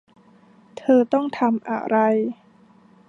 [0.77, 1.97] เธอต้องทำอะไร